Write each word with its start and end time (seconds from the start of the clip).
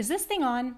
Is 0.00 0.08
this 0.08 0.24
thing 0.24 0.42
on? 0.42 0.76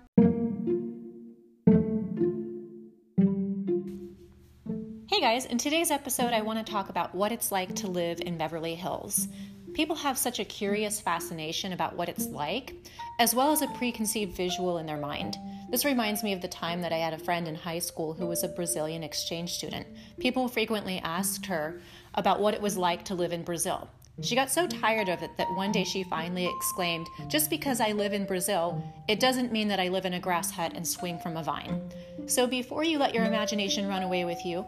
Hey 5.06 5.20
guys, 5.20 5.46
in 5.46 5.58
today's 5.58 5.92
episode, 5.92 6.32
I 6.32 6.40
want 6.40 6.58
to 6.58 6.72
talk 6.72 6.88
about 6.88 7.14
what 7.14 7.30
it's 7.30 7.52
like 7.52 7.72
to 7.76 7.86
live 7.86 8.20
in 8.20 8.36
Beverly 8.36 8.74
Hills. 8.74 9.28
People 9.74 9.94
have 9.94 10.18
such 10.18 10.40
a 10.40 10.44
curious 10.44 11.00
fascination 11.00 11.72
about 11.72 11.94
what 11.94 12.08
it's 12.08 12.26
like, 12.26 12.74
as 13.20 13.32
well 13.32 13.52
as 13.52 13.62
a 13.62 13.68
preconceived 13.68 14.36
visual 14.36 14.78
in 14.78 14.86
their 14.86 14.96
mind. 14.96 15.36
This 15.70 15.84
reminds 15.84 16.24
me 16.24 16.32
of 16.32 16.42
the 16.42 16.48
time 16.48 16.82
that 16.82 16.92
I 16.92 16.98
had 16.98 17.14
a 17.14 17.18
friend 17.18 17.46
in 17.46 17.54
high 17.54 17.78
school 17.78 18.14
who 18.14 18.26
was 18.26 18.42
a 18.42 18.48
Brazilian 18.48 19.04
exchange 19.04 19.52
student. 19.52 19.86
People 20.18 20.48
frequently 20.48 20.98
asked 20.98 21.46
her 21.46 21.80
about 22.14 22.40
what 22.40 22.54
it 22.54 22.60
was 22.60 22.76
like 22.76 23.04
to 23.04 23.14
live 23.14 23.32
in 23.32 23.44
Brazil. 23.44 23.88
She 24.20 24.34
got 24.34 24.50
so 24.50 24.66
tired 24.66 25.08
of 25.08 25.22
it 25.22 25.36
that 25.38 25.54
one 25.54 25.72
day 25.72 25.84
she 25.84 26.04
finally 26.04 26.46
exclaimed, 26.46 27.08
Just 27.28 27.48
because 27.48 27.80
I 27.80 27.92
live 27.92 28.12
in 28.12 28.26
Brazil, 28.26 28.82
it 29.08 29.18
doesn't 29.18 29.52
mean 29.52 29.68
that 29.68 29.80
I 29.80 29.88
live 29.88 30.04
in 30.04 30.12
a 30.12 30.20
grass 30.20 30.50
hut 30.50 30.72
and 30.74 30.86
swing 30.86 31.18
from 31.18 31.36
a 31.36 31.42
vine. 31.42 31.90
So 32.26 32.46
before 32.46 32.84
you 32.84 32.98
let 32.98 33.14
your 33.14 33.24
imagination 33.24 33.88
run 33.88 34.02
away 34.02 34.24
with 34.24 34.44
you, 34.44 34.66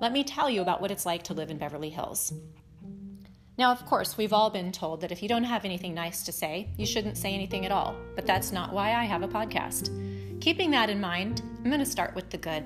let 0.00 0.12
me 0.12 0.24
tell 0.24 0.50
you 0.50 0.60
about 0.60 0.80
what 0.80 0.90
it's 0.90 1.06
like 1.06 1.22
to 1.24 1.34
live 1.34 1.50
in 1.50 1.58
Beverly 1.58 1.88
Hills. 1.88 2.32
Now, 3.56 3.70
of 3.70 3.86
course, 3.86 4.16
we've 4.16 4.32
all 4.32 4.50
been 4.50 4.72
told 4.72 5.00
that 5.00 5.12
if 5.12 5.22
you 5.22 5.28
don't 5.28 5.44
have 5.44 5.64
anything 5.64 5.94
nice 5.94 6.24
to 6.24 6.32
say, 6.32 6.68
you 6.76 6.84
shouldn't 6.84 7.16
say 7.16 7.32
anything 7.32 7.64
at 7.64 7.70
all, 7.70 7.94
but 8.16 8.26
that's 8.26 8.50
not 8.50 8.72
why 8.72 8.94
I 8.94 9.04
have 9.04 9.22
a 9.22 9.28
podcast. 9.28 10.40
Keeping 10.40 10.72
that 10.72 10.90
in 10.90 11.00
mind, 11.00 11.42
I'm 11.58 11.70
going 11.70 11.78
to 11.78 11.86
start 11.86 12.16
with 12.16 12.28
the 12.30 12.38
good. 12.38 12.64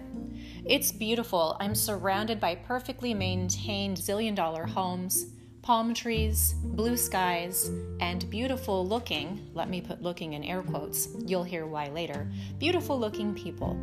It's 0.65 0.91
beautiful. 0.91 1.59
I'm 1.61 1.75
surrounded 1.75 2.41
by 2.41 2.55
perfectly 2.55 3.13
maintained 3.13 3.99
zillion 3.99 4.35
dollar 4.35 4.67
homes, 4.67 5.27
palm 5.69 5.93
trees, 5.93 6.55
blue 6.65 6.97
skies, 6.97 7.71
and 8.01 8.31
beautiful 8.31 8.89
looking, 8.89 9.51
let 9.53 9.69
me 9.69 9.83
put 9.83 10.01
looking 10.01 10.33
in 10.33 10.43
air 10.43 10.63
quotes, 10.63 11.09
you'll 11.27 11.45
hear 11.45 11.67
why 11.67 11.89
later, 11.89 12.27
beautiful 12.59 12.99
looking 12.99 13.35
people. 13.35 13.79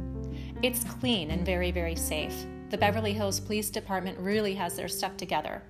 It's 0.63 0.83
clean 0.83 1.30
and 1.30 1.45
very, 1.45 1.69
very 1.69 1.95
safe. 1.95 2.33
The 2.72 2.78
Beverly 2.80 3.13
Hills 3.13 3.39
Police 3.39 3.69
Department 3.69 4.17
really 4.17 4.56
has 4.56 4.75
their 4.75 4.88
stuff 4.88 5.16
together. 5.16 5.61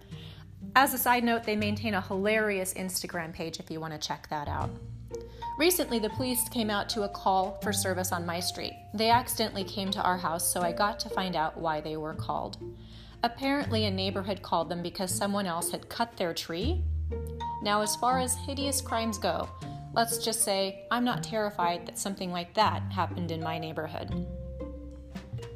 As 0.73 0.93
a 0.93 0.97
side 0.97 1.25
note, 1.25 1.43
they 1.43 1.57
maintain 1.57 1.95
a 1.95 2.01
hilarious 2.01 2.73
Instagram 2.75 3.33
page 3.33 3.59
if 3.59 3.69
you 3.69 3.81
want 3.81 3.91
to 3.91 4.07
check 4.07 4.29
that 4.29 4.47
out. 4.47 4.69
Recently, 5.59 5.99
the 5.99 6.11
police 6.11 6.47
came 6.47 6.69
out 6.69 6.87
to 6.91 7.03
a 7.03 7.09
call 7.09 7.59
for 7.61 7.73
service 7.73 8.13
on 8.13 8.25
my 8.25 8.39
street. 8.39 8.71
They 8.93 9.09
accidentally 9.09 9.65
came 9.65 9.91
to 9.91 10.01
our 10.01 10.17
house, 10.17 10.49
so 10.49 10.61
I 10.61 10.71
got 10.71 10.97
to 11.01 11.09
find 11.09 11.35
out 11.35 11.57
why 11.57 11.81
they 11.81 11.97
were 11.97 12.13
called. 12.13 12.57
Apparently, 13.23 13.85
a 13.85 13.91
neighbor 13.91 14.23
had 14.23 14.41
called 14.41 14.69
them 14.69 14.81
because 14.81 15.13
someone 15.13 15.45
else 15.45 15.71
had 15.71 15.89
cut 15.89 16.15
their 16.17 16.33
tree. 16.33 16.83
Now, 17.61 17.81
as 17.81 17.95
far 17.95 18.19
as 18.19 18.35
hideous 18.35 18.81
crimes 18.81 19.17
go, 19.17 19.49
let's 19.93 20.17
just 20.23 20.43
say 20.43 20.85
I'm 20.91 21.03
not 21.03 21.23
terrified 21.23 21.85
that 21.87 21.97
something 21.97 22.31
like 22.31 22.53
that 22.53 22.81
happened 22.91 23.31
in 23.31 23.41
my 23.41 23.57
neighborhood. 23.57 24.27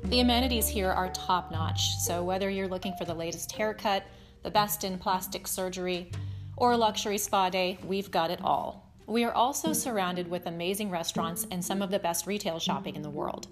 The 0.06 0.22
amenities 0.22 0.68
here 0.68 0.90
are 0.90 1.12
top 1.12 1.52
notch, 1.52 1.98
so 1.98 2.24
whether 2.24 2.50
you're 2.50 2.68
looking 2.68 2.96
for 2.98 3.06
the 3.06 3.14
latest 3.14 3.52
haircut, 3.52 4.04
the 4.42 4.50
best 4.50 4.84
in 4.84 4.98
plastic 4.98 5.48
surgery, 5.48 6.12
or 6.58 6.72
a 6.72 6.78
luxury 6.78 7.18
spa 7.18 7.50
day, 7.50 7.78
we've 7.84 8.10
got 8.10 8.32
it 8.32 8.42
all. 8.42 8.92
We 9.06 9.24
are 9.24 9.34
also 9.34 9.74
surrounded 9.74 10.28
with 10.28 10.46
amazing 10.46 10.90
restaurants 10.90 11.46
and 11.52 11.64
some 11.64 11.82
of 11.82 11.92
the 11.92 12.00
best 12.00 12.28
retail 12.28 12.60
shopping 12.60 12.96
in 12.96 13.02
the 13.02 13.10
world. 13.10 13.48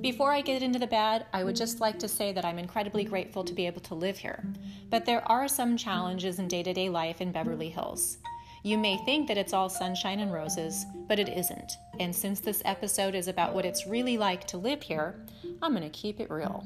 Before 0.00 0.32
I 0.32 0.40
get 0.40 0.62
into 0.62 0.78
the 0.78 0.86
bad, 0.86 1.26
I 1.32 1.42
would 1.42 1.56
just 1.56 1.80
like 1.80 1.98
to 2.00 2.08
say 2.08 2.32
that 2.32 2.44
I'm 2.44 2.58
incredibly 2.58 3.04
grateful 3.04 3.44
to 3.44 3.54
be 3.54 3.66
able 3.66 3.80
to 3.82 3.94
live 3.94 4.18
here. 4.18 4.44
But 4.90 5.04
there 5.04 5.26
are 5.30 5.48
some 5.48 5.76
challenges 5.76 6.38
in 6.38 6.48
day 6.48 6.62
to 6.62 6.72
day 6.72 6.88
life 6.88 7.20
in 7.20 7.32
Beverly 7.32 7.70
Hills. 7.70 8.18
You 8.62 8.78
may 8.78 8.96
think 8.98 9.28
that 9.28 9.38
it's 9.38 9.52
all 9.52 9.68
sunshine 9.68 10.20
and 10.20 10.32
roses, 10.32 10.84
but 11.08 11.18
it 11.18 11.28
isn't. 11.28 11.72
And 12.00 12.14
since 12.14 12.40
this 12.40 12.62
episode 12.64 13.14
is 13.14 13.28
about 13.28 13.54
what 13.54 13.64
it's 13.64 13.86
really 13.86 14.18
like 14.18 14.46
to 14.48 14.58
live 14.58 14.82
here, 14.82 15.24
I'm 15.62 15.72
going 15.72 15.82
to 15.82 15.88
keep 15.90 16.20
it 16.20 16.30
real. 16.30 16.64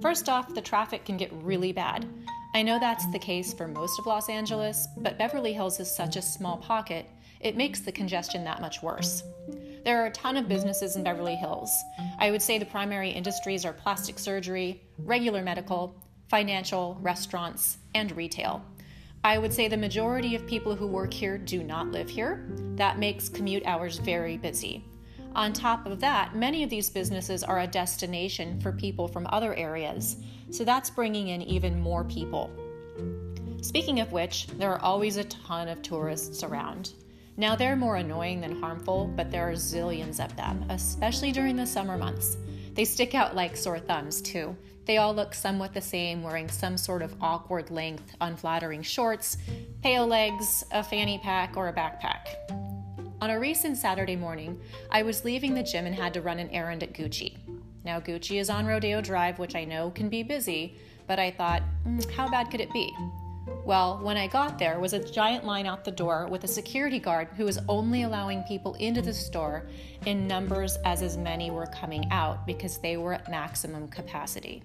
First 0.00 0.28
off, 0.28 0.54
the 0.54 0.60
traffic 0.60 1.04
can 1.04 1.16
get 1.16 1.32
really 1.32 1.72
bad. 1.72 2.08
I 2.54 2.62
know 2.62 2.78
that's 2.78 3.10
the 3.12 3.18
case 3.18 3.52
for 3.52 3.68
most 3.68 3.98
of 3.98 4.06
Los 4.06 4.28
Angeles, 4.28 4.88
but 4.96 5.18
Beverly 5.18 5.52
Hills 5.52 5.80
is 5.80 5.94
such 5.94 6.16
a 6.16 6.22
small 6.22 6.56
pocket, 6.56 7.06
it 7.40 7.56
makes 7.56 7.80
the 7.80 7.92
congestion 7.92 8.44
that 8.44 8.60
much 8.60 8.82
worse. 8.82 9.22
There 9.84 10.02
are 10.02 10.06
a 10.06 10.10
ton 10.10 10.36
of 10.36 10.48
businesses 10.48 10.96
in 10.96 11.02
Beverly 11.02 11.36
Hills. 11.36 11.70
I 12.18 12.30
would 12.30 12.42
say 12.42 12.58
the 12.58 12.66
primary 12.66 13.10
industries 13.10 13.64
are 13.64 13.72
plastic 13.72 14.18
surgery, 14.18 14.82
regular 14.98 15.42
medical, 15.42 15.94
financial, 16.28 16.98
restaurants, 17.00 17.78
and 17.94 18.14
retail. 18.16 18.62
I 19.24 19.38
would 19.38 19.52
say 19.52 19.68
the 19.68 19.76
majority 19.76 20.34
of 20.34 20.46
people 20.46 20.74
who 20.74 20.86
work 20.86 21.12
here 21.12 21.38
do 21.38 21.62
not 21.62 21.88
live 21.88 22.10
here. 22.10 22.46
That 22.76 22.98
makes 22.98 23.28
commute 23.28 23.64
hours 23.66 23.98
very 23.98 24.36
busy. 24.36 24.84
On 25.34 25.52
top 25.52 25.86
of 25.86 26.00
that, 26.00 26.34
many 26.34 26.62
of 26.62 26.70
these 26.70 26.90
businesses 26.90 27.42
are 27.42 27.60
a 27.60 27.66
destination 27.66 28.60
for 28.60 28.72
people 28.72 29.08
from 29.08 29.26
other 29.30 29.54
areas, 29.54 30.16
so 30.50 30.64
that's 30.64 30.90
bringing 30.90 31.28
in 31.28 31.42
even 31.42 31.80
more 31.80 32.04
people. 32.04 32.50
Speaking 33.62 34.00
of 34.00 34.12
which, 34.12 34.46
there 34.58 34.72
are 34.72 34.82
always 34.82 35.16
a 35.16 35.24
ton 35.24 35.68
of 35.68 35.82
tourists 35.82 36.42
around. 36.42 36.94
Now, 37.40 37.56
they're 37.56 37.74
more 37.74 37.96
annoying 37.96 38.42
than 38.42 38.60
harmful, 38.60 39.10
but 39.16 39.30
there 39.30 39.48
are 39.48 39.54
zillions 39.54 40.22
of 40.22 40.36
them, 40.36 40.62
especially 40.68 41.32
during 41.32 41.56
the 41.56 41.66
summer 41.66 41.96
months. 41.96 42.36
They 42.74 42.84
stick 42.84 43.14
out 43.14 43.34
like 43.34 43.56
sore 43.56 43.78
thumbs, 43.78 44.20
too. 44.20 44.54
They 44.84 44.98
all 44.98 45.14
look 45.14 45.32
somewhat 45.32 45.72
the 45.72 45.80
same, 45.80 46.22
wearing 46.22 46.50
some 46.50 46.76
sort 46.76 47.00
of 47.00 47.14
awkward 47.18 47.70
length, 47.70 48.14
unflattering 48.20 48.82
shorts, 48.82 49.38
pale 49.82 50.06
legs, 50.06 50.64
a 50.70 50.84
fanny 50.84 51.16
pack, 51.16 51.56
or 51.56 51.68
a 51.68 51.72
backpack. 51.72 52.26
On 53.22 53.30
a 53.30 53.40
recent 53.40 53.78
Saturday 53.78 54.16
morning, 54.16 54.60
I 54.90 55.02
was 55.02 55.24
leaving 55.24 55.54
the 55.54 55.62
gym 55.62 55.86
and 55.86 55.94
had 55.94 56.12
to 56.12 56.20
run 56.20 56.40
an 56.40 56.50
errand 56.50 56.82
at 56.82 56.92
Gucci. 56.92 57.38
Now, 57.86 58.00
Gucci 58.00 58.38
is 58.38 58.50
on 58.50 58.66
Rodeo 58.66 59.00
Drive, 59.00 59.38
which 59.38 59.54
I 59.54 59.64
know 59.64 59.88
can 59.92 60.10
be 60.10 60.22
busy, 60.22 60.76
but 61.06 61.18
I 61.18 61.30
thought, 61.30 61.62
mm, 61.86 62.10
how 62.10 62.30
bad 62.30 62.50
could 62.50 62.60
it 62.60 62.70
be? 62.74 62.94
Well, 63.64 64.00
when 64.02 64.16
I 64.16 64.26
got 64.26 64.58
there 64.58 64.80
was 64.80 64.92
a 64.92 65.12
giant 65.12 65.44
line 65.44 65.66
out 65.66 65.84
the 65.84 65.90
door 65.90 66.26
with 66.28 66.44
a 66.44 66.48
security 66.48 66.98
guard 66.98 67.28
who 67.36 67.44
was 67.44 67.58
only 67.68 68.02
allowing 68.02 68.42
people 68.42 68.74
into 68.74 69.02
the 69.02 69.14
store 69.14 69.68
in 70.06 70.26
numbers 70.26 70.76
as 70.84 71.02
as 71.02 71.16
many 71.16 71.50
were 71.50 71.66
coming 71.66 72.10
out 72.10 72.46
because 72.46 72.78
they 72.78 72.96
were 72.96 73.14
at 73.14 73.30
maximum 73.30 73.88
capacity. 73.88 74.62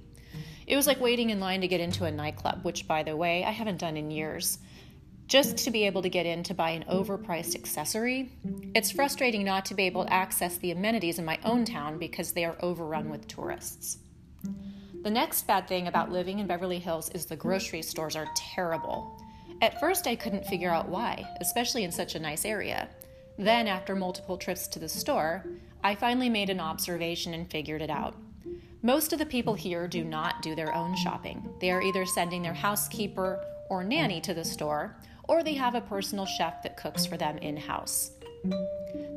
It 0.68 0.76
was 0.76 0.88
like 0.88 1.00
waiting 1.00 1.30
in 1.30 1.40
line 1.40 1.62
to 1.62 1.68
get 1.68 1.82
into 1.82 2.06
a 2.06 2.12
nightclub, 2.12 2.64
which 2.64 2.88
by 2.88 3.04
the 3.04 3.16
way, 3.16 3.44
I 3.44 3.52
haven't 3.52 3.80
done 3.80 3.98
in 3.98 4.12
years 4.12 4.60
just 5.28 5.58
to 5.58 5.72
be 5.72 5.86
able 5.86 6.02
to 6.04 6.10
get 6.10 6.26
in 6.26 6.44
to 6.44 6.54
buy 6.54 6.72
an 6.72 6.86
overpriced 6.90 7.56
accessory. 7.56 8.32
It's 8.76 8.92
frustrating 8.92 9.44
not 9.44 9.66
to 9.66 9.74
be 9.74 9.84
able 9.84 10.06
to 10.06 10.14
access 10.14 10.58
the 10.58 10.72
amenities 10.72 11.18
in 11.18 11.26
my 11.26 11.40
own 11.44 11.66
town 11.66 11.98
because 11.98 12.34
they 12.34 12.46
are 12.46 12.56
overrun 12.62 13.10
with 13.10 13.28
tourists. 13.28 13.98
The 15.06 15.12
next 15.12 15.46
bad 15.46 15.68
thing 15.68 15.88
about 15.88 16.12
living 16.12 16.40
in 16.40 16.48
Beverly 16.48 16.80
Hills 16.80 17.10
is 17.10 17.28
the 17.28 17.36
grocery 17.36 17.84
stores 17.84 18.16
are 18.16 18.26
terrible. 18.36 19.22
At 19.62 19.80
first, 19.80 20.08
I 20.08 20.16
couldn't 20.16 20.48
figure 20.48 20.72
out 20.72 20.90
why, 20.90 21.24
especially 21.42 21.84
in 21.84 21.92
such 21.92 22.16
a 22.16 22.20
nice 22.20 22.44
area. 22.44 22.90
Then, 23.38 23.68
after 23.68 23.96
multiple 23.96 24.36
trips 24.36 24.68
to 24.70 24.80
the 24.80 24.90
store, 24.90 25.46
I 25.84 25.94
finally 25.94 26.28
made 26.28 26.50
an 26.50 26.60
observation 26.60 27.36
and 27.36 27.48
figured 27.52 27.84
it 27.84 27.92
out. 27.92 28.16
Most 28.82 29.14
of 29.14 29.20
the 29.20 29.28
people 29.28 29.54
here 29.54 29.88
do 29.88 30.04
not 30.04 30.42
do 30.42 30.56
their 30.56 30.74
own 30.74 30.96
shopping. 30.96 31.54
They 31.62 31.70
are 31.70 31.84
either 31.84 32.08
sending 32.08 32.42
their 32.42 32.56
housekeeper 32.56 33.46
or 33.70 33.84
nanny 33.84 34.20
to 34.22 34.34
the 34.34 34.44
store, 34.44 34.96
or 35.26 35.44
they 35.44 35.54
have 35.54 35.76
a 35.76 35.82
personal 35.82 36.26
chef 36.26 36.64
that 36.64 36.78
cooks 36.78 37.06
for 37.06 37.16
them 37.16 37.38
in 37.38 37.58
house. 37.58 38.10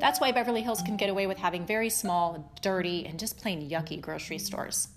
That's 0.01 0.21
why 0.21 0.33
Beverly 0.33 0.61
Hills 0.61 0.83
can 0.83 0.99
get 0.99 1.09
away 1.09 1.27
with 1.27 1.39
having 1.39 1.65
very 1.65 1.89
small, 1.89 2.53
dirty, 2.61 3.07
and 3.07 3.19
just 3.19 3.39
plain 3.39 3.71
yucky 3.71 3.99
grocery 3.99 4.39
stores. 4.39 4.89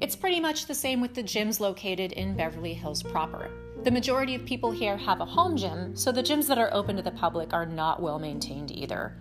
It's 0.00 0.16
pretty 0.16 0.40
much 0.40 0.66
the 0.66 0.74
same 0.74 1.00
with 1.00 1.14
the 1.14 1.22
gyms 1.22 1.60
located 1.60 2.12
in 2.12 2.36
Beverly 2.36 2.72
Hills 2.72 3.02
proper. 3.02 3.50
The 3.82 3.90
majority 3.90 4.34
of 4.34 4.44
people 4.46 4.70
here 4.70 4.96
have 4.96 5.20
a 5.20 5.26
home 5.26 5.56
gym, 5.56 5.94
so 5.94 6.10
the 6.10 6.22
gyms 6.22 6.46
that 6.46 6.56
are 6.56 6.72
open 6.72 6.96
to 6.96 7.02
the 7.02 7.10
public 7.10 7.52
are 7.52 7.66
not 7.66 8.00
well 8.00 8.18
maintained 8.18 8.70
either. 8.70 9.14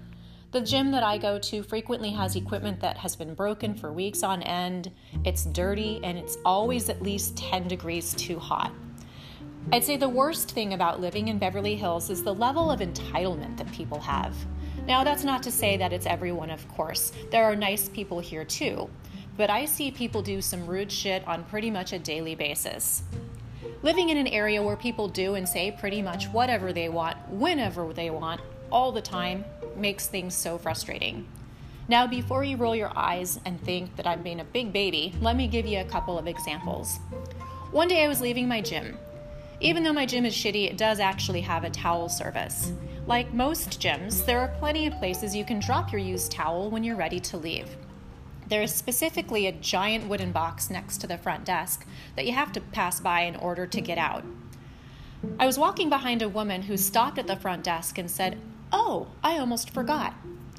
The 0.51 0.61
gym 0.61 0.91
that 0.91 1.03
I 1.03 1.17
go 1.17 1.37
to 1.37 1.63
frequently 1.63 2.11
has 2.11 2.37
equipment 2.37 2.79
that 2.79 2.95
has 2.97 3.15
been 3.15 3.33
broken 3.33 3.75
for 3.75 3.91
weeks 3.91 4.23
on 4.23 4.41
end, 4.43 4.91
it's 5.25 5.45
dirty, 5.45 5.99
and 6.01 6.17
it's 6.17 6.37
always 6.45 6.87
at 6.89 7.01
least 7.01 7.35
10 7.35 7.67
degrees 7.67 8.13
too 8.13 8.39
hot. 8.39 8.71
I'd 9.71 9.83
say 9.83 9.97
the 9.97 10.07
worst 10.07 10.51
thing 10.51 10.73
about 10.73 11.01
living 11.01 11.27
in 11.27 11.39
Beverly 11.39 11.75
Hills 11.75 12.09
is 12.09 12.23
the 12.23 12.33
level 12.33 12.71
of 12.71 12.79
entitlement 12.79 13.57
that 13.57 13.71
people 13.71 13.99
have. 13.99 14.35
Now, 14.87 15.03
that's 15.03 15.23
not 15.23 15.43
to 15.43 15.51
say 15.51 15.75
that 15.77 15.91
it's 15.91 16.05
everyone, 16.05 16.49
of 16.49 16.67
course. 16.69 17.11
There 17.31 17.43
are 17.43 17.55
nice 17.55 17.89
people 17.89 18.19
here 18.19 18.45
too. 18.45 18.89
But 19.35 19.49
I 19.49 19.65
see 19.65 19.89
people 19.89 20.21
do 20.21 20.41
some 20.41 20.67
rude 20.67 20.91
shit 20.91 21.27
on 21.27 21.43
pretty 21.45 21.71
much 21.71 21.91
a 21.91 21.99
daily 21.99 22.35
basis. 22.35 23.03
Living 23.81 24.09
in 24.09 24.17
an 24.17 24.27
area 24.27 24.61
where 24.61 24.75
people 24.75 25.07
do 25.07 25.35
and 25.35 25.47
say 25.49 25.71
pretty 25.71 26.01
much 26.01 26.27
whatever 26.27 26.71
they 26.71 26.89
want, 26.89 27.17
whenever 27.29 27.91
they 27.93 28.09
want, 28.09 28.41
all 28.71 28.91
the 28.91 29.01
time, 29.01 29.43
makes 29.75 30.07
things 30.07 30.35
so 30.35 30.57
frustrating. 30.57 31.27
Now, 31.87 32.07
before 32.07 32.43
you 32.43 32.57
roll 32.57 32.75
your 32.75 32.91
eyes 32.95 33.39
and 33.45 33.59
think 33.61 33.95
that 33.97 34.07
I'm 34.07 34.21
being 34.21 34.39
a 34.39 34.45
big 34.45 34.71
baby, 34.71 35.13
let 35.19 35.35
me 35.35 35.47
give 35.47 35.65
you 35.65 35.79
a 35.79 35.85
couple 35.85 36.17
of 36.17 36.27
examples. 36.27 36.97
One 37.71 37.87
day 37.87 38.05
I 38.05 38.07
was 38.07 38.21
leaving 38.21 38.47
my 38.47 38.61
gym. 38.61 38.97
Even 39.59 39.83
though 39.83 39.93
my 39.93 40.05
gym 40.05 40.25
is 40.25 40.33
shitty, 40.33 40.69
it 40.69 40.77
does 40.77 40.99
actually 40.99 41.41
have 41.41 41.63
a 41.63 41.69
towel 41.69 42.07
service. 42.07 42.71
Like 43.05 43.33
most 43.33 43.81
gyms, 43.81 44.25
there 44.25 44.39
are 44.39 44.55
plenty 44.59 44.87
of 44.87 44.97
places 44.99 45.35
you 45.35 45.43
can 45.43 45.59
drop 45.59 45.91
your 45.91 45.99
used 45.99 46.31
towel 46.31 46.69
when 46.69 46.83
you're 46.83 46.95
ready 46.95 47.19
to 47.19 47.37
leave. 47.37 47.75
There 48.53 48.61
is 48.61 48.71
specifically 48.71 49.47
a 49.47 49.51
giant 49.51 50.07
wooden 50.07 50.31
box 50.31 50.69
next 50.69 50.99
to 50.99 51.07
the 51.07 51.17
front 51.17 51.43
desk 51.43 51.87
that 52.15 52.27
you 52.27 52.33
have 52.33 52.51
to 52.51 52.61
pass 52.61 52.99
by 52.99 53.21
in 53.21 53.35
order 53.35 53.65
to 53.65 53.81
get 53.81 53.97
out. 53.97 54.23
I 55.39 55.47
was 55.47 55.57
walking 55.57 55.89
behind 55.89 56.21
a 56.21 56.29
woman 56.29 56.61
who 56.61 56.77
stopped 56.77 57.17
at 57.17 57.25
the 57.25 57.35
front 57.35 57.63
desk 57.63 57.97
and 57.97 58.11
said, 58.11 58.37
Oh, 58.71 59.07
I 59.23 59.39
almost 59.39 59.71
forgot. 59.71 60.13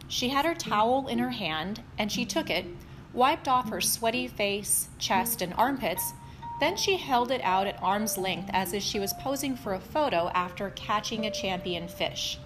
She 0.09 0.31
had 0.31 0.45
her 0.45 0.57
towel 0.57 1.07
in 1.07 1.21
her 1.21 1.31
hand 1.31 1.85
and 1.97 2.11
she 2.11 2.25
took 2.25 2.51
it, 2.51 2.67
wiped 3.13 3.47
off 3.47 3.71
her 3.71 3.81
sweaty 3.81 4.27
face, 4.27 4.89
chest, 4.99 5.41
and 5.41 5.55
armpits. 5.55 6.15
Then 6.59 6.77
she 6.77 6.97
held 6.97 7.31
it 7.31 7.43
out 7.45 7.69
at 7.69 7.81
arm's 7.81 8.19
length 8.19 8.51
as 8.53 8.73
if 8.73 8.83
she 8.83 8.99
was 8.99 9.13
posing 9.21 9.55
for 9.55 9.73
a 9.73 9.79
photo 9.79 10.31
after 10.35 10.71
catching 10.71 11.27
a 11.27 11.31
champion 11.31 11.87
fish. 11.87 12.41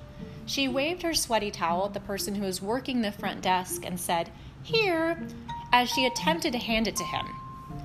She 0.45 0.69
waved 0.69 1.03
her 1.03 1.15
sweaty 1.15 1.51
towel 1.51 1.87
at 1.87 1.95
the 1.95 2.01
person 2.01 2.35
who 2.35 2.45
was 2.45 2.61
working 2.61 3.01
the 3.01 3.13
front 3.13 3.41
desk 3.41 3.87
and 3.87 3.99
said, 3.99 4.31
Here, 4.63 5.19
as 5.73 5.89
she 5.89 6.07
attempted 6.07 6.53
to 6.53 6.59
hand 6.59 6.89
it 6.89 6.97
to 6.97 7.05
him. 7.05 7.27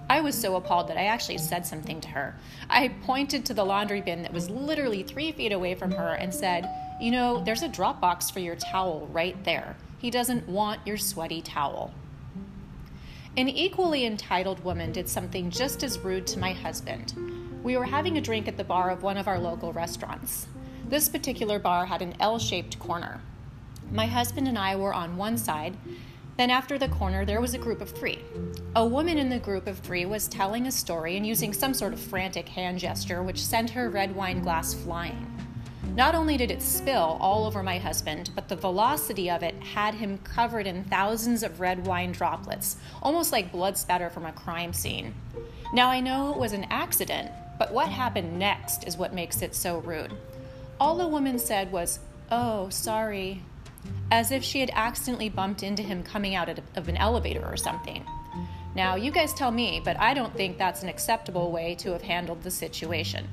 I 0.10 0.22
was 0.22 0.40
so 0.40 0.56
appalled 0.56 0.90
that 0.90 0.98
I 0.98 1.06
actually 1.06 1.38
said 1.38 1.66
something 1.66 2.02
to 2.02 2.10
her. 2.10 2.36
I 2.70 2.90
pointed 3.04 3.46
to 3.46 3.54
the 3.54 3.64
laundry 3.64 4.02
bin 4.02 4.22
that 4.24 4.34
was 4.34 4.50
literally 4.50 5.04
three 5.04 5.32
feet 5.32 5.52
away 5.52 5.76
from 5.76 5.92
her 5.92 6.14
and 6.14 6.34
said, 6.34 6.70
You 7.00 7.12
know, 7.12 7.44
there's 7.44 7.64
a 7.64 7.70
drop 7.70 8.02
box 8.02 8.30
for 8.30 8.40
your 8.40 8.56
towel 8.56 9.08
right 9.12 9.42
there. 9.44 9.76
He 9.98 10.12
doesn't 10.12 10.48
want 10.48 10.86
your 10.86 10.98
sweaty 10.98 11.42
towel. 11.42 11.94
An 13.36 13.50
equally 13.50 14.06
entitled 14.06 14.64
woman 14.64 14.92
did 14.92 15.10
something 15.10 15.50
just 15.50 15.84
as 15.84 15.98
rude 15.98 16.28
to 16.28 16.40
my 16.40 16.54
husband. 16.54 17.14
We 17.64 17.78
were 17.78 17.86
having 17.86 18.18
a 18.18 18.22
drink 18.22 18.48
at 18.48 18.58
the 18.58 18.64
bar 18.64 18.90
of 18.92 19.02
one 19.02 19.18
of 19.18 19.28
our 19.28 19.40
local 19.40 19.74
restaurants. 19.74 20.48
This 20.88 21.10
particular 21.10 21.58
bar 21.58 21.86
had 21.86 22.02
an 22.02 22.14
L 22.20 22.38
shaped 22.38 22.78
corner. 22.78 23.22
My 23.92 24.06
husband 24.06 24.48
and 24.48 24.58
I 24.58 24.76
were 24.76 24.94
on 24.94 25.18
one 25.18 25.38
side, 25.38 25.78
then, 26.38 26.50
after 26.50 26.80
the 26.80 26.88
corner, 26.88 27.26
there 27.26 27.42
was 27.42 27.54
a 27.54 27.60
group 27.60 27.80
of 27.80 27.92
three. 27.92 28.20
A 28.76 28.86
woman 28.86 29.20
in 29.20 29.30
the 29.30 29.38
group 29.38 29.68
of 29.68 29.78
three 29.80 30.06
was 30.06 30.28
telling 30.28 30.66
a 30.66 30.72
story 30.72 31.16
and 31.16 31.28
using 31.28 31.54
some 31.54 31.76
sort 31.76 31.94
of 31.94 32.00
frantic 32.00 32.50
hand 32.50 32.80
gesture, 32.80 33.22
which 33.22 33.44
sent 33.44 33.70
her 33.70 33.90
red 33.90 34.16
wine 34.16 34.42
glass 34.42 34.74
flying. 34.74 35.30
Not 35.96 36.16
only 36.16 36.38
did 36.38 36.50
it 36.50 36.64
spill 36.64 37.20
all 37.22 37.46
over 37.46 37.62
my 37.62 37.78
husband, 37.78 38.32
but 38.34 38.50
the 38.50 38.56
velocity 38.56 39.30
of 39.30 39.44
it 39.44 39.54
had 39.62 39.94
him 39.94 40.18
covered 40.24 40.66
in 40.66 40.86
thousands 40.86 41.44
of 41.44 41.60
red 41.60 41.86
wine 41.86 42.12
droplets, 42.12 42.78
almost 43.04 43.32
like 43.32 43.52
blood 43.52 43.78
spatter 43.78 44.10
from 44.10 44.26
a 44.26 44.32
crime 44.32 44.74
scene. 44.74 45.14
Now, 45.72 45.90
I 45.90 46.00
know 46.00 46.32
it 46.34 46.40
was 46.40 46.54
an 46.54 46.66
accident, 46.72 47.30
but 47.60 47.72
what 47.72 47.90
happened 47.90 48.40
next 48.40 48.88
is 48.88 48.98
what 48.98 49.14
makes 49.14 49.44
it 49.44 49.54
so 49.54 49.80
rude. 49.80 50.14
All 50.80 50.96
the 50.96 51.08
woman 51.08 51.38
said 51.38 51.72
was, 51.72 52.00
Oh, 52.32 52.70
sorry, 52.70 53.44
as 54.12 54.32
if 54.32 54.44
she 54.44 54.60
had 54.60 54.72
accidentally 54.74 55.30
bumped 55.30 55.64
into 55.64 55.82
him 55.82 56.04
coming 56.04 56.36
out 56.36 56.50
of 56.50 56.88
an 56.88 56.98
elevator 56.98 57.44
or 57.46 57.58
something. 57.58 58.06
Now, 58.76 58.96
you 58.96 59.12
guys 59.12 59.34
tell 59.34 59.52
me, 59.52 59.82
but 59.84 60.00
I 60.00 60.14
don't 60.14 60.36
think 60.36 60.58
that's 60.58 60.84
an 60.84 60.90
acceptable 60.90 61.52
way 61.52 61.76
to 61.76 61.92
have 61.92 62.02
handled 62.02 62.44
the 62.44 62.52
situation. 62.52 63.28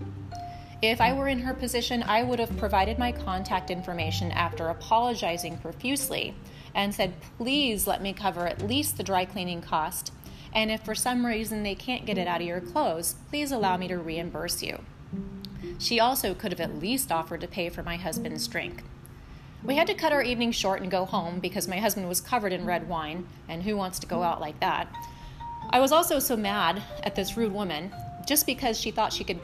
If 0.82 1.00
I 1.00 1.12
were 1.12 1.28
in 1.28 1.40
her 1.40 1.52
position, 1.52 2.02
I 2.02 2.22
would 2.22 2.38
have 2.38 2.56
provided 2.56 2.98
my 2.98 3.12
contact 3.12 3.70
information 3.70 4.32
after 4.32 4.68
apologizing 4.68 5.58
profusely 5.58 6.34
and 6.74 6.94
said, 6.94 7.14
please 7.36 7.86
let 7.86 8.00
me 8.00 8.12
cover 8.12 8.46
at 8.46 8.62
least 8.62 8.96
the 8.96 9.02
dry 9.02 9.24
cleaning 9.26 9.60
cost. 9.60 10.12
And 10.54 10.70
if 10.70 10.82
for 10.82 10.94
some 10.94 11.26
reason 11.26 11.62
they 11.62 11.74
can't 11.74 12.06
get 12.06 12.18
it 12.18 12.26
out 12.26 12.40
of 12.40 12.46
your 12.46 12.60
clothes, 12.60 13.14
please 13.28 13.52
allow 13.52 13.76
me 13.76 13.88
to 13.88 13.98
reimburse 13.98 14.62
you. 14.62 14.82
She 15.78 16.00
also 16.00 16.34
could 16.34 16.52
have 16.52 16.60
at 16.60 16.78
least 16.78 17.12
offered 17.12 17.42
to 17.42 17.48
pay 17.48 17.68
for 17.68 17.82
my 17.82 17.96
husband's 17.96 18.48
drink. 18.48 18.82
We 19.62 19.76
had 19.76 19.86
to 19.88 19.94
cut 19.94 20.12
our 20.12 20.22
evening 20.22 20.52
short 20.52 20.80
and 20.80 20.90
go 20.90 21.04
home 21.04 21.38
because 21.38 21.68
my 21.68 21.78
husband 21.78 22.08
was 22.08 22.20
covered 22.20 22.52
in 22.52 22.64
red 22.64 22.88
wine, 22.88 23.26
and 23.48 23.62
who 23.62 23.76
wants 23.76 23.98
to 23.98 24.06
go 24.06 24.22
out 24.22 24.40
like 24.40 24.58
that? 24.60 24.88
I 25.68 25.80
was 25.80 25.92
also 25.92 26.18
so 26.18 26.34
mad 26.34 26.82
at 27.02 27.14
this 27.14 27.36
rude 27.36 27.52
woman 27.52 27.92
just 28.26 28.46
because 28.46 28.80
she 28.80 28.90
thought 28.90 29.12
she 29.12 29.22
could 29.24 29.38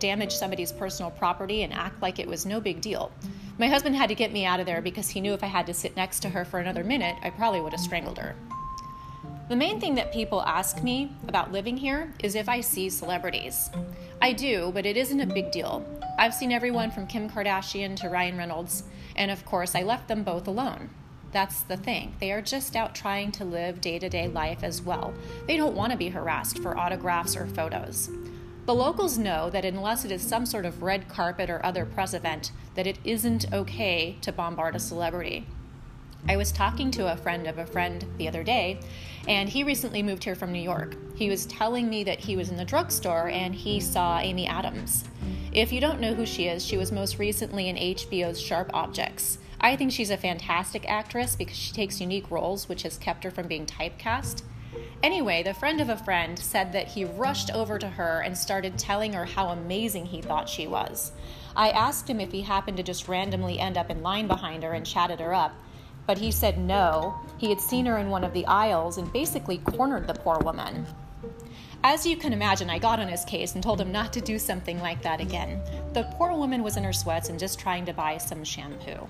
damage 0.00 0.34
somebody's 0.34 0.72
personal 0.72 1.12
property 1.12 1.62
and 1.62 1.72
act 1.72 2.02
like 2.02 2.18
it 2.18 2.26
was 2.26 2.46
no 2.46 2.60
big 2.60 2.80
deal. 2.80 3.12
My 3.58 3.68
husband 3.68 3.94
had 3.94 4.08
to 4.08 4.14
get 4.14 4.32
me 4.32 4.44
out 4.44 4.58
of 4.58 4.66
there 4.66 4.82
because 4.82 5.08
he 5.08 5.20
knew 5.20 5.34
if 5.34 5.44
I 5.44 5.48
had 5.48 5.66
to 5.66 5.74
sit 5.74 5.94
next 5.96 6.20
to 6.20 6.30
her 6.30 6.44
for 6.44 6.58
another 6.58 6.82
minute, 6.82 7.16
I 7.22 7.30
probably 7.30 7.60
would 7.60 7.72
have 7.72 7.80
strangled 7.80 8.18
her. 8.18 8.34
The 9.48 9.56
main 9.56 9.80
thing 9.80 9.94
that 9.96 10.12
people 10.12 10.42
ask 10.42 10.82
me 10.82 11.12
about 11.28 11.52
living 11.52 11.76
here 11.76 12.12
is 12.22 12.34
if 12.34 12.48
I 12.48 12.60
see 12.60 12.88
celebrities. 12.88 13.70
I 14.20 14.32
do, 14.32 14.70
but 14.74 14.86
it 14.86 14.96
isn't 14.96 15.20
a 15.20 15.26
big 15.26 15.52
deal. 15.52 15.84
I've 16.20 16.34
seen 16.34 16.52
everyone 16.52 16.90
from 16.90 17.06
Kim 17.06 17.30
Kardashian 17.30 17.96
to 17.96 18.10
Ryan 18.10 18.36
Reynolds, 18.36 18.82
and 19.16 19.30
of 19.30 19.46
course, 19.46 19.74
I 19.74 19.84
left 19.84 20.06
them 20.06 20.22
both 20.22 20.46
alone. 20.46 20.90
That's 21.32 21.62
the 21.62 21.78
thing. 21.78 22.14
They 22.20 22.30
are 22.30 22.42
just 22.42 22.76
out 22.76 22.94
trying 22.94 23.32
to 23.32 23.44
live 23.46 23.80
day 23.80 23.98
to 23.98 24.10
day 24.10 24.28
life 24.28 24.62
as 24.62 24.82
well. 24.82 25.14
They 25.46 25.56
don't 25.56 25.74
want 25.74 25.92
to 25.92 25.98
be 25.98 26.10
harassed 26.10 26.58
for 26.58 26.76
autographs 26.76 27.38
or 27.38 27.46
photos. 27.46 28.10
The 28.66 28.74
locals 28.74 29.16
know 29.16 29.48
that 29.48 29.64
unless 29.64 30.04
it 30.04 30.12
is 30.12 30.20
some 30.20 30.44
sort 30.44 30.66
of 30.66 30.82
red 30.82 31.08
carpet 31.08 31.48
or 31.48 31.64
other 31.64 31.86
press 31.86 32.12
event, 32.12 32.52
that 32.74 32.86
it 32.86 32.98
isn't 33.02 33.50
okay 33.50 34.18
to 34.20 34.30
bombard 34.30 34.76
a 34.76 34.78
celebrity. 34.78 35.46
I 36.28 36.36
was 36.36 36.52
talking 36.52 36.90
to 36.90 37.10
a 37.10 37.16
friend 37.16 37.46
of 37.46 37.56
a 37.56 37.64
friend 37.64 38.04
the 38.18 38.28
other 38.28 38.44
day, 38.44 38.80
and 39.26 39.48
he 39.48 39.64
recently 39.64 40.02
moved 40.02 40.24
here 40.24 40.34
from 40.34 40.52
New 40.52 40.60
York. 40.60 40.96
He 41.16 41.30
was 41.30 41.46
telling 41.46 41.88
me 41.88 42.04
that 42.04 42.20
he 42.20 42.36
was 42.36 42.50
in 42.50 42.58
the 42.58 42.64
drugstore 42.66 43.30
and 43.30 43.54
he 43.54 43.80
saw 43.80 44.18
Amy 44.18 44.46
Adams. 44.46 45.04
If 45.52 45.72
you 45.72 45.80
don't 45.80 46.00
know 46.00 46.14
who 46.14 46.26
she 46.26 46.46
is, 46.46 46.64
she 46.64 46.76
was 46.76 46.92
most 46.92 47.18
recently 47.18 47.68
in 47.68 47.74
HBO's 47.74 48.40
Sharp 48.40 48.70
Objects. 48.72 49.38
I 49.60 49.74
think 49.74 49.90
she's 49.90 50.10
a 50.10 50.16
fantastic 50.16 50.88
actress 50.88 51.34
because 51.34 51.56
she 51.56 51.72
takes 51.72 52.00
unique 52.00 52.30
roles, 52.30 52.68
which 52.68 52.84
has 52.84 52.96
kept 52.96 53.24
her 53.24 53.32
from 53.32 53.48
being 53.48 53.66
typecast. 53.66 54.44
Anyway, 55.02 55.42
the 55.42 55.52
friend 55.52 55.80
of 55.80 55.88
a 55.88 55.96
friend 55.96 56.38
said 56.38 56.72
that 56.72 56.86
he 56.86 57.04
rushed 57.04 57.50
over 57.52 57.80
to 57.80 57.88
her 57.88 58.20
and 58.20 58.38
started 58.38 58.78
telling 58.78 59.12
her 59.12 59.24
how 59.24 59.48
amazing 59.48 60.06
he 60.06 60.22
thought 60.22 60.48
she 60.48 60.68
was. 60.68 61.10
I 61.56 61.70
asked 61.70 62.08
him 62.08 62.20
if 62.20 62.30
he 62.30 62.42
happened 62.42 62.76
to 62.76 62.84
just 62.84 63.08
randomly 63.08 63.58
end 63.58 63.76
up 63.76 63.90
in 63.90 64.04
line 64.04 64.28
behind 64.28 64.62
her 64.62 64.72
and 64.72 64.86
chatted 64.86 65.18
her 65.18 65.34
up, 65.34 65.52
but 66.06 66.18
he 66.18 66.30
said 66.30 66.58
no. 66.58 67.18
He 67.38 67.48
had 67.48 67.60
seen 67.60 67.86
her 67.86 67.98
in 67.98 68.08
one 68.08 68.22
of 68.22 68.34
the 68.34 68.46
aisles 68.46 68.98
and 68.98 69.12
basically 69.12 69.58
cornered 69.58 70.06
the 70.06 70.14
poor 70.14 70.38
woman. 70.38 70.86
As 71.82 72.06
you 72.06 72.16
can 72.16 72.32
imagine, 72.32 72.68
I 72.68 72.78
got 72.78 73.00
on 73.00 73.08
his 73.08 73.24
case 73.24 73.54
and 73.54 73.62
told 73.62 73.80
him 73.80 73.90
not 73.90 74.12
to 74.12 74.20
do 74.20 74.38
something 74.38 74.80
like 74.80 75.02
that 75.02 75.20
again. 75.20 75.62
The 75.92 76.04
poor 76.12 76.32
woman 76.32 76.62
was 76.62 76.76
in 76.76 76.84
her 76.84 76.92
sweats 76.92 77.28
and 77.28 77.38
just 77.38 77.58
trying 77.58 77.86
to 77.86 77.92
buy 77.92 78.18
some 78.18 78.44
shampoo. 78.44 79.08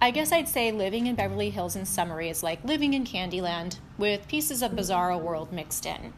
I 0.00 0.10
guess 0.10 0.32
I'd 0.32 0.48
say 0.48 0.70
living 0.70 1.06
in 1.06 1.16
Beverly 1.16 1.50
Hills 1.50 1.76
in 1.76 1.84
summary 1.84 2.28
is 2.28 2.42
like 2.42 2.62
living 2.64 2.94
in 2.94 3.04
Candyland 3.04 3.78
with 3.98 4.28
pieces 4.28 4.62
of 4.62 4.72
Bizarro 4.72 5.20
World 5.20 5.52
mixed 5.52 5.84
in. 5.86 6.14